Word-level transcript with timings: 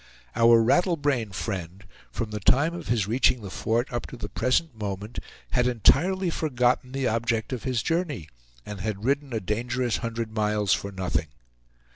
Our 0.35 0.63
rattle 0.63 0.97
brain 0.97 1.29
friend, 1.31 1.85
from 2.09 2.31
the 2.31 2.39
time 2.39 2.73
of 2.73 2.87
his 2.87 3.05
reaching 3.05 3.43
the 3.43 3.51
Fort 3.51 3.93
up 3.93 4.07
to 4.07 4.17
the 4.17 4.29
present 4.29 4.73
moment, 4.73 5.19
had 5.51 5.67
entirely 5.67 6.31
forgotten 6.31 6.91
the 6.91 7.07
object 7.07 7.53
of 7.53 7.65
his 7.65 7.83
journey, 7.83 8.27
and 8.65 8.81
had 8.81 9.05
ridden 9.05 9.31
a 9.31 9.39
dangerous 9.39 9.97
hundred 9.97 10.31
miles 10.33 10.73
for 10.73 10.91
nothing. 10.91 11.27